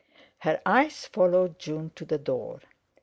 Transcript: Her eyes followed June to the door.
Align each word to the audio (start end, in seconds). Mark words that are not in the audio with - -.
Her 0.39 0.59
eyes 0.65 1.05
followed 1.05 1.59
June 1.59 1.91
to 1.93 2.05
the 2.05 2.17
door. 2.17 2.61